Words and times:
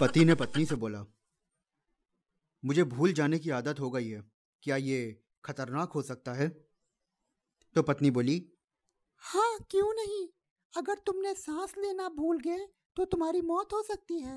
पति 0.00 0.24
ने 0.24 0.34
पत्नी 0.34 0.64
से 0.66 0.74
बोला, 0.74 1.04
मुझे 2.62 2.84
भूल 2.84 3.12
जाने 3.12 3.38
की 3.38 3.50
आदत 3.50 3.80
हो 3.80 3.90
गई 3.90 4.08
है। 4.08 4.22
क्या 4.62 4.76
ये 4.76 5.00
खतरनाक 5.44 5.92
हो 5.92 6.02
सकता 6.02 6.32
है? 6.32 6.48
तो 7.76 7.82
पत्नी 7.82 8.10
बोली 8.10 8.36
हाँ 9.24 9.58
क्यों 9.70 9.92
नहीं? 9.94 10.26
अगर 10.74 10.98
तुमने 11.06 11.34
सांस 11.34 11.74
लेना 11.78 12.08
भूल 12.08 12.40
गए 12.40 12.66
तो 12.96 13.04
तुम्हारी 13.04 13.40
मौत 13.42 13.72
हो 13.72 13.82
सकती 13.82 14.20
है। 14.20 14.36